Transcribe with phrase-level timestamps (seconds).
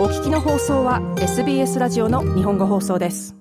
[0.00, 3.36] お聞きの放送は SBS ラジオの日本語放送です。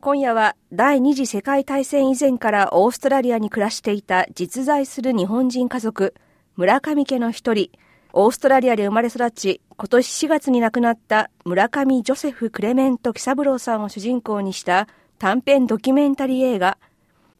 [0.00, 6.14] 今夜は第二次世界大戦以前からオーストラリアに暮らしていた実在する日本人家族
[6.56, 7.70] 村上家の一人
[8.14, 16.78] オーストラリアで生まれ育ち今年4月に亡くなった村上ジョセフ・クレメント・喜三郎さんを主人公にした短編ドキュメンタリー映画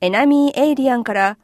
[0.03, 1.39] エナミー・エイリアンから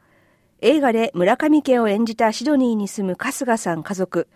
[0.61, 4.27] 映画で村上家を演じたシドニーに住む春日さん家族。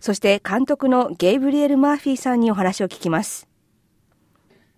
[0.00, 3.48] そして監督のゲイブリエル・マーフィーさんにお話を聞きます。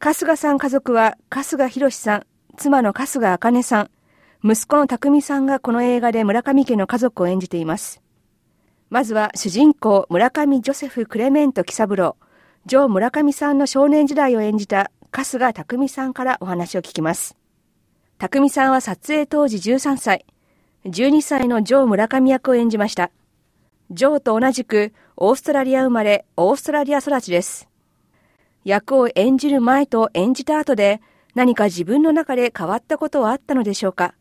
[0.01, 2.27] 春日さん家族は春日博さん、
[2.57, 3.91] 妻の春日茜さん、
[4.45, 8.01] 息子の匠さんがこの映画で村上家の家族を演じています。
[8.91, 12.17] まずは主人公村上ジョセフ・クレメント・喜三郎、
[12.65, 17.37] ジョー村上さんの少年時代を演じた春日匠さんからお話を聞きます。
[18.19, 20.25] 匠さんは撮影当時13歳、
[20.85, 23.11] 12歳のジョー村上役を演じました。
[23.91, 27.69] ジョーと同じくオーストラリア生まれ、オーストラリア育ちです。
[28.65, 31.01] 役を演じる前と演じた後で
[31.35, 34.15] 何か自分の中で変わったことはあったのでしょうか？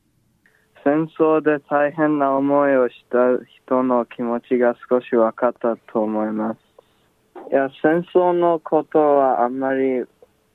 [0.83, 3.17] 戦争で大変な思いをした
[3.63, 6.57] 人の気持ちが少し分かったと思います。
[7.51, 10.03] いや、戦争のことはあんまり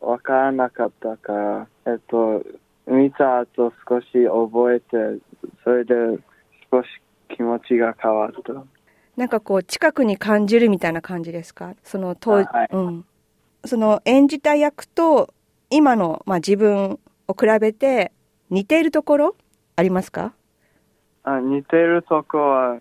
[0.00, 2.42] 分からなかったから、えっと、
[2.88, 5.22] 見た後少し覚えて、
[5.62, 5.94] それで
[6.72, 6.88] 少し
[7.36, 8.54] 気持ちが変わった。
[9.16, 11.74] なんかこう近くに感じるみたいな感じですか？
[11.84, 13.04] その当、はい、うん。
[13.64, 15.32] その演じた役と
[15.70, 18.12] 今の、まあ、自分を比べて
[18.50, 19.36] 似ているところ
[19.76, 20.32] ありますか？
[21.24, 22.80] あ似ているところは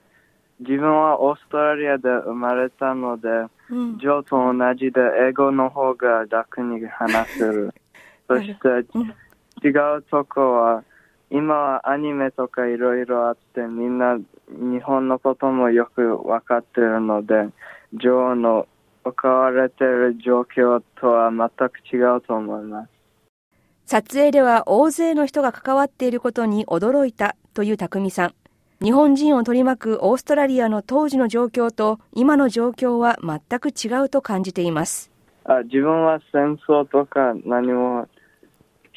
[0.60, 3.28] 自分はオーストラリアで生まれたので、
[3.70, 7.74] うん、ジョーと同じで英語の方が楽に話せる。
[8.28, 10.84] そして、違うとこは
[11.32, 14.18] 今はアニメとかいろいろあってみんな
[14.50, 17.50] 日本のこともよく分かっているので
[17.94, 18.68] 女王の
[19.06, 22.90] 置われている状況とは全く違うと思います。
[23.86, 28.36] 撮影では大勢の人が関わっていることに驚いたという匠さん。
[28.84, 35.12] 日本人を取り巻くオーストラリアの当時の状況と今の状況は全く違うと感じています。
[35.46, 38.08] あ自分は戦争とか何も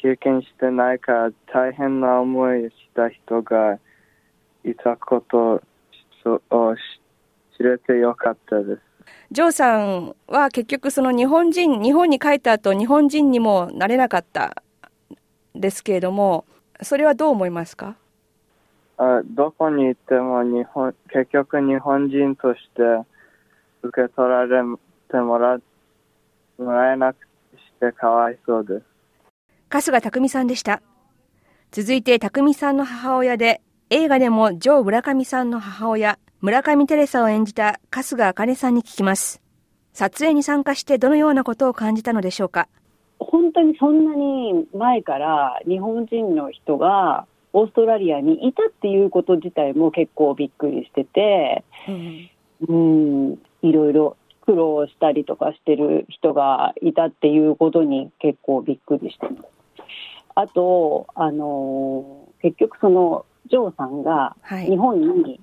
[0.05, 3.79] 経験してないから大変な思いした人が
[4.63, 5.63] いたこと
[6.51, 6.75] を
[7.57, 8.81] 知れてよかったです。
[9.31, 14.61] ジョーさんは結局その日本人、日本に帰った後日本人にもなれなかった
[15.55, 16.45] ですけれども、
[16.83, 17.95] それはどう思いますか？
[18.97, 22.83] あどこに行っても日本結局日本人として
[23.81, 24.63] 受け取られ
[25.09, 25.59] てもら
[26.59, 27.17] もらえなく
[27.55, 28.83] してかわいそうです。
[29.81, 30.81] 春日匠さんでした。
[31.71, 33.59] 続いて匠さんの母親で、
[33.89, 39.41] 映画でもジョー村上さんの母親、村上テレサを演じた春日茜さんに聞きます。
[39.91, 42.69] 撮影に参加してどのようなことを感じたのでしょうか
[43.19, 52.29] 本当にそんなに前から日本人の人がオーストラリアにいたっていうこと自体も結構びっくりしてて、うん、
[52.67, 52.73] う
[53.33, 54.15] んいろいろ
[54.45, 59.55] 苦労したりとかしてる人がいたっていうことに結構びっくりしてます。
[60.35, 64.35] あと、あのー、結局その、ジョーさんが
[64.67, 65.39] 日本に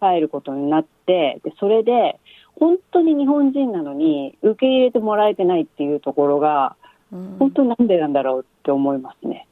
[0.00, 2.18] 帰ることになって、でそれで、
[2.56, 6.76] 本当に日本人なのに受け入れてもらえてないっていうところが、
[7.38, 9.46] 本当なんでなんだろうって思いますね。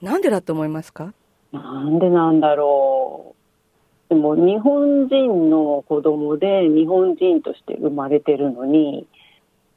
[0.00, 1.12] なんでだと思いますか？
[1.52, 3.34] なんでなんだろ
[4.10, 4.14] う。
[4.14, 9.06] でも日本人の子供で日本人として生まれてるのに、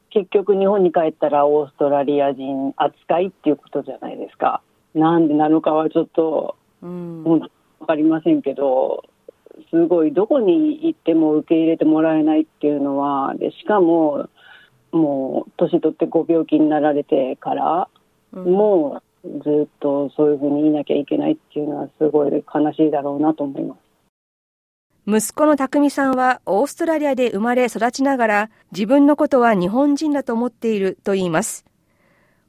[0.09, 4.61] 結局日本に帰ったらオーストラリア人扱いっていうことじゃないですか。
[4.93, 9.03] なんでなのかはちょっと、うん、わかりませんけど、
[9.69, 14.29] すごいどこに行っても受け入れてもらえないっていうのは、でしかも、
[14.91, 17.89] もう年取ってご病気になられてから、
[18.33, 23.86] うん、もうずっとそういうふうにいなきゃいけないっていうのはすごい悲しいだろうなと思います。
[25.09, 31.63] 息子の匠さんはオーストラリアで生まれ育ちながら自分のことは日本人だと思っていると言います。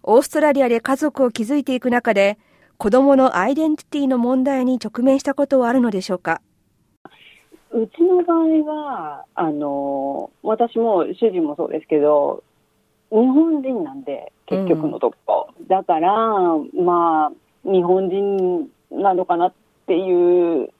[0.02, 2.36] オーストラリアで家族を築いていく中で
[2.76, 6.42] 子供のアイデンティティの問題に直面したことはあるのでしょうか？
[7.70, 12.42] うちの場合は、あの、私も主人もそうですけど、
[13.10, 15.50] 日本人なんで、結局のとこ。
[15.60, 16.10] うん、だから、
[16.82, 19.52] まあ、日本人なのかなっ
[19.86, 20.70] ていう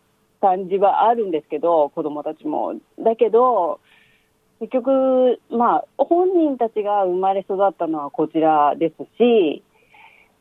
[0.40, 2.74] 感じはあるんですけど、子供たちも。
[2.98, 3.80] だけど、
[4.60, 9.62] 結局、まあ、本人たちが生まれ育ったのはこちらですし、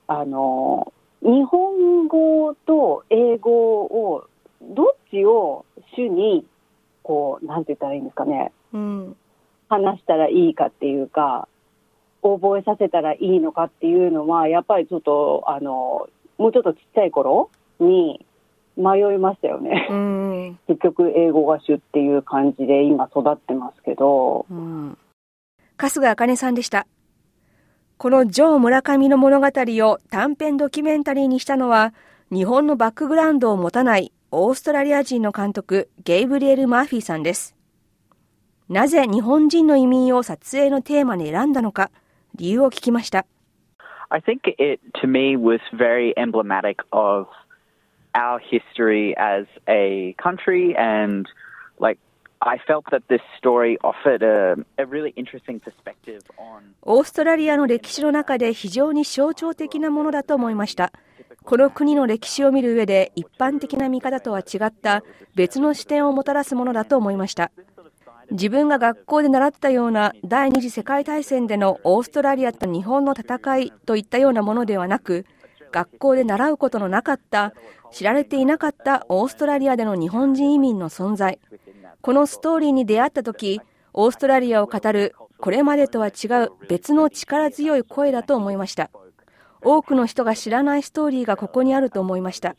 [0.07, 0.91] あの、
[1.21, 4.27] 日本語と英語を、
[4.61, 5.65] どっちを
[5.95, 6.45] 主に、
[7.03, 8.51] こう、なんて言ったらいいんですかね。
[8.73, 9.15] うん。
[9.69, 11.47] 話したらいいかっていうか、
[12.21, 18.25] 覚えさせたらいいのかっていうのは、やっぱりちょっと、あの、もうちょっとちっちゃい頃に
[18.77, 19.87] 迷いましたよね。
[19.89, 24.45] うん、結局、英語が主っていう感じで今育ってますけど。
[24.49, 24.97] うん、
[25.77, 26.87] 春日茜さんでした。
[27.97, 31.93] このジョー村上の物語を短編ドキュメンタリーにしたのは、
[32.31, 37.55] 日本のバックグラウンドを持たないオーストラリア人の監督、ゲイブリエル・マーフィーさんです。
[38.69, 41.89] なぜ日本人の移民を撮影のテーマに選んだのか、
[42.35, 43.25] 理由を聞きました。
[44.09, 47.27] I think it, to me, was very emblematic of
[48.17, 51.29] our history as a country and
[51.79, 51.99] like
[52.41, 60.91] I felt that this story offered a, a really interesting perspective on オーストラリアの歴史の中で非常に象徴的なものだと思いました。
[61.43, 65.03] この国の歴史を見る上で一般的な見方とは違った
[65.35, 67.51] 別の視点をもたらすものだと思いました。
[68.31, 75.25] 自分が学校で習ったような第二次世界大戦でのオーストラリアと日本の戦いといったようなものではなく、
[75.71, 77.53] 学校で習うことのなかった、
[77.91, 81.39] 知られていなかったオーストラリアでの日本人移民の存在。
[82.01, 83.61] このストーリーに出会った時、
[83.93, 88.89] オーストラリアを語るこれまでとは違う別の力強い声だと思いました。
[89.61, 92.55] 多くの人が知らないストーリーがここにあると思いました。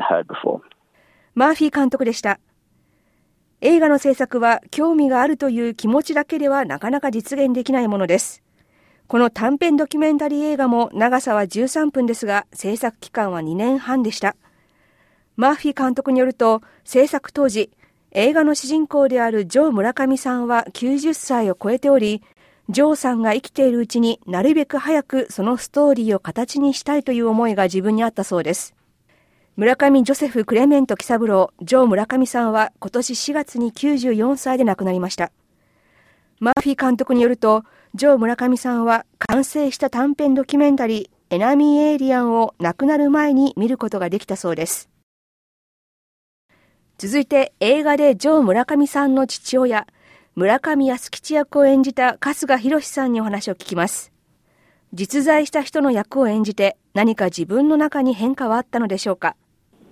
[0.00, 0.60] heard before.
[1.34, 2.38] マーフィー監督でした。
[3.68, 8.44] 映画の制作は興味があるという気持ちだけではなかなか実現できないものです。
[9.08, 14.36] この短編ドキュメンタリー映画も長さは13分ですが、制作期間は2年半でした。
[15.34, 17.72] マーフィー監督によると、制作当時、
[18.12, 22.22] 映画の主人公であるジョー村上さんは90歳を超えており、
[22.68, 28.76] ジョーさんが生きているうちになるべく早くそのストーリーを形にしたいという思いが自分にあったそうです。
[29.56, 35.32] 村上ジョセフ・クレメント・喜三郎、ジョー村上さんは今年4月に94歳で亡くなりました。
[36.40, 37.64] マーフィー監督によると、
[37.94, 44.90] ジョー村上さんは完成した短編ドキュメンタリー、エナミー・エイリアンを亡くなる前に見ることができたそうです。
[46.98, 49.86] 続いて映画でジョー村上さんの父親、
[50.34, 54.12] 村上康吉役を演じた春日博さんにお話を聞きます。
[54.92, 59.34] 実在した人の役を演じて何か自分の中に変化はあったのでしょうか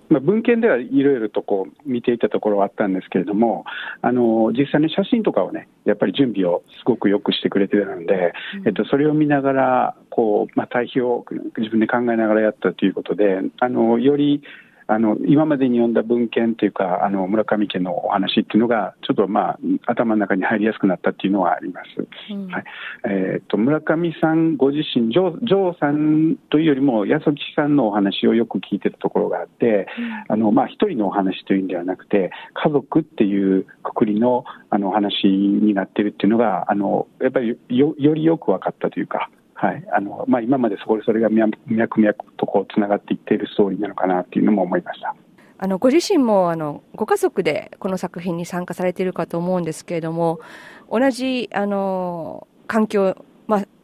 [0.08, 3.64] まあ、文献ではいろいろとこう見ていたところはあったんですけれども、
[4.02, 11.24] あの実際に写真とかをね、やっぱり準備をすごくよくしてくれてるので、うん、えっと、それを見ながらこう、まあ、対比を
[11.56, 14.42] 自分で考えながらやったということで、あのより
[14.86, 22.64] あの今までに読んだ文献というかあの村上家のお話っていうのがちょっとまあ頭の中に入りやすくなったっていうのはあります、うん、はい。
[23.06, 29.86] えーと、村上さんご自身ジョジョーさんというよりも安木さんのお話をよく聞いてたところがあって、
[30.28, 39.30] うん、あのまあ、一人のお話というんではなくて家族っていうくくりのあのお話になってるっていうのがあのやっぱりよよりよく分かったというか。
[39.64, 39.84] はい。
[39.96, 45.14] あのまあ、今までそこでそれが脈々とこうつながっていっているストーリーなのかなっていうのも思いました。
[45.56, 50.40] あのご自身もあのご家族でこの作品に参加されているかと思うんですけれども
[50.90, 53.16] 同じあの環境、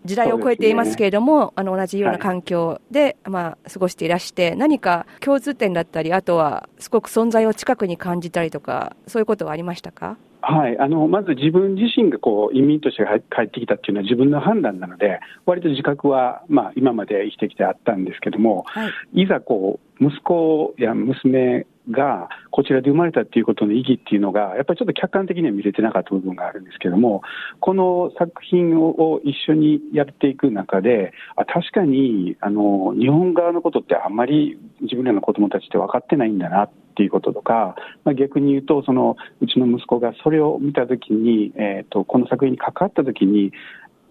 [0.05, 10.17] 時代を超えていますけれども、ね、あの同じような環境で、はい、まあ、過ごしていらして何か共通点だったりあとはすごく存在を近くに感じたりとかそういうことはありましたか？
[10.43, 27.22] はい、あのまず自分自身がこう移民として帰ってきたっていうのは自分の判断なので、割と自覚は、まあ、今まで生きてきてあったんですけども、はい、いざこう息子や娘がこちらで生まれたっていうことの意義っていうのが、やっぱりちょっと客観的には見れてなかった部分があるんですけども、
[27.60, 43.53] この作品を一緒にやっていく中で、あ確かにあの日本側のことってあんまり自分らの子供たちって分かってないんだなっていうこととか、まあ、逆に言うとその、うちの息子がそれを見たときに、えーと、この作品に関わったときに、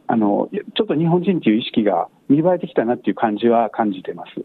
[0.07, 4.43] あのちょっと日本人という意識が見栄えてきたなっていう感じは感じてます。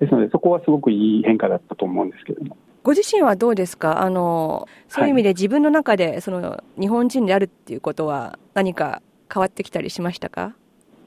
[0.00, 2.56] ですので、そこはすごくいい変化だったと思うんですけども。
[2.84, 4.02] ご自身はどうですか？
[4.02, 9.00] あの、そういう意味で自分の中で、その、日本人であるっていうことは何か
[9.32, 10.54] 変わってきたりしましたか？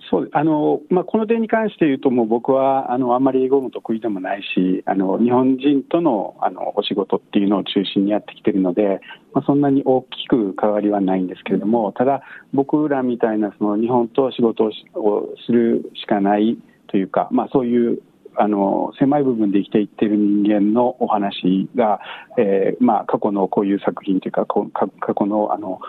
[0.10, 9.02] そうあのまあ、この点に関して言うと、もう僕はあのあんまり英語も得意でもないし、あの日本人とのあのお仕事っていうのを中心にやってきてるので、
[9.34, 16.58] まあ、そんなに大きく変わりはないんですけれども、ただ、僕らみたいなその日本と仕事をするしかない
[16.88, 18.02] というか、まあ、そういう
[18.40, 22.00] あの狭い部分で生きていっている人間のお話が、
[22.38, 25.80] えーまあ、過去のこういう作品というか過去のあの、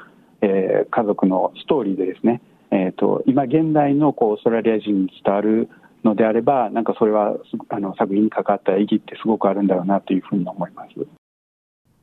[0.41, 2.41] えー、家族のストーリーでですね、
[2.71, 5.69] えーと、今現代のこうオーストラリア人に伝わる
[6.05, 7.37] のであれば、なんかそれは
[7.69, 10.91] あの作品に関わった意義ってすごくあるんだろうなというふうに思います。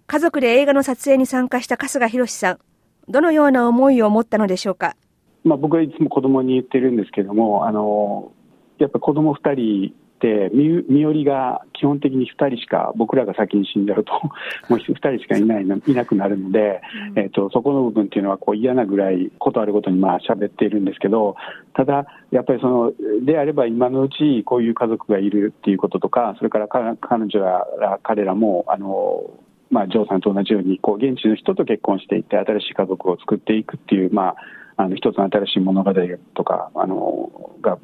[0.07, 2.59] 家族で映画の撮影に参加した春日博さん、
[3.07, 4.95] どのような思いを持ったのでしょうか？
[5.43, 8.31] まあ、僕はいつも子供に言ってるんですけども、あの
[8.77, 14.11] やっぱ子供2人って身寄りが基本的に2人しか僕らが先に死んじゃうと
[14.69, 16.81] もう2人しかいないいなくなるので、
[17.15, 21.35] うん、えーと、そこの部分っていうのはこう嫌なぐらいことあるごとにまあ喋っているんですけど
[21.73, 29.29] ただやっぱりそのであれば今のうちこういう家族がいるっていうこととかそれから彼女ら彼らもあの
[29.71, 34.35] まあ、ジョーさんと同じようにこう現地の人と結婚していって新しい家族を作っていくっていう、まあ、
[34.77, 35.93] あの一つの新しい物語
[36.35, 37.79] とかあのが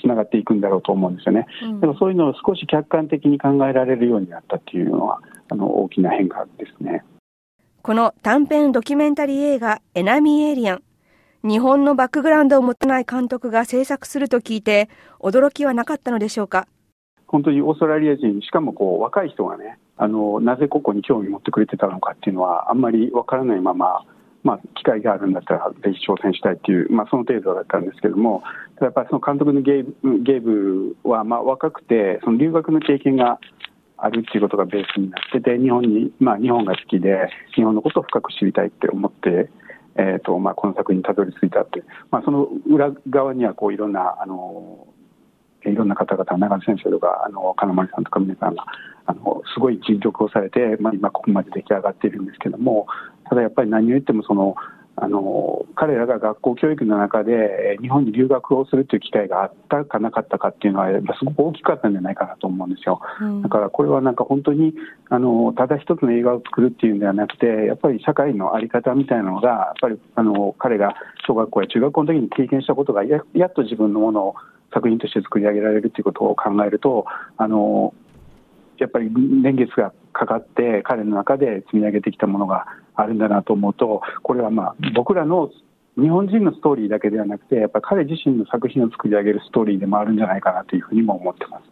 [0.00, 7.04] つながっていくんだろうと思うんですよね、うん、でもそういうのを少し客観的に考えられるようになったっていうのはあの大きな変化ですね。
[7.82, 10.82] この短編ドキュメンタリー映画「エナミーエイリアン」
[11.42, 16.68] 日本のバックグラウンドを持たない監督が制作すると聞いて驚きはなかったのでしょうか？
[17.26, 24.04] 本当にオーストラリア人しかもこう若い人がねあのなぜここに興味持ってくれてたのかっていうのはあんまりわからないまま
[24.42, 28.42] まあ、機会があるんだったらぜひ挑戦したいっていう、まあ、その程度だったんですけども
[28.80, 33.38] やっぱりその監督のゲーブゲーブはまあ若くてその留学の経験が
[33.98, 39.50] あるっていうことがベースになってて日本に、まあ、日本が好きで日本のことを深く知りたいって思って、
[39.96, 44.88] えーとまあ、この作品にたどり着いたって、まあ、その裏側にはこういろんなあの
[45.64, 48.64] いろんな方々長野先生とかあの金森さんとか皆さんが
[49.06, 52.86] あのすごい尽力をされて、まあ、今ここまで出来上がっているんですけども
[53.28, 54.54] ただやっぱり何を言ってもその
[55.02, 60.88] あの彼らが学校教育の中で日本に留学をするという機会があったかなかったかっていうのは
[61.18, 64.74] すごく大きかったんじゃないかなと思うんですよ、うん、だからこれはなんか本当に
[65.08, 70.94] あのただ一つの映画を作るっていうんではなくてやっぱり社会の在り方みたいなのがやっぱりあの彼が
[71.26, 74.34] 小学校や中学校の時に経験したことがややっと自分のものを
[74.72, 77.94] 作品として作り上げられるということを考えるとあの
[78.78, 85.50] やっぱり年月がかかって彼の中で積み上げてきたものがあるんだなと思うとこれはまあ僕らの
[85.96, 91.64] 日本人のストーリーだけではなくてやっぱり彼自身の作品を作り上げるストーリーでもあるんじゃないかなというふうにも思ってます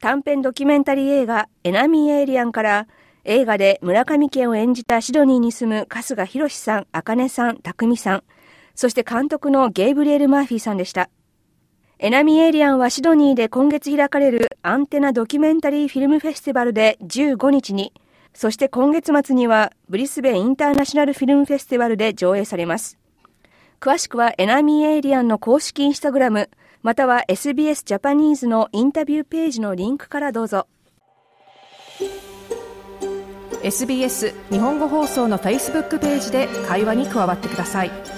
[0.00, 2.86] 短編ドキュメンタリー映画「エナミーエイリアン」から
[3.24, 8.22] 映画で村上家を演じたシドニーに住む春日博さん、茜さん、匠さん、
[8.74, 11.10] そして監督のゲイブリエル・マーフィーさんでした。
[12.00, 17.92] エナミーエイリアンはシドニーで今月開かれるアンテナドキュメンタリーフィルムフェスティバルで15日に、
[18.32, 22.98] そして今月末にはブリスベインターナショナルフィルムフェスティバルで上映されます。
[23.80, 26.50] 詳しくはエナミーエイリアンの公式インスタグラム、
[26.82, 30.68] または SBS ジャパニーズのインタビューページのリンクからどうぞ。
[33.64, 37.90] SBS 日本語放送の Facebook ページで会話に加わってください。「